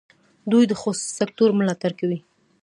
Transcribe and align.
دوی 0.51 0.63
د 0.67 0.73
خصوصي 0.81 1.11
سکټور 1.19 1.49
ملاتړ 1.59 1.91
کوي. 1.99 2.19